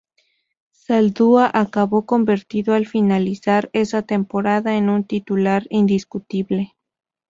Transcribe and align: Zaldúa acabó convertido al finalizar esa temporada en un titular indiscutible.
Zaldúa 0.73 1.51
acabó 1.53 2.07
convertido 2.07 2.73
al 2.73 2.87
finalizar 2.87 3.69
esa 3.71 4.01
temporada 4.01 4.75
en 4.75 4.89
un 4.89 5.03
titular 5.03 5.67
indiscutible. 5.69 6.75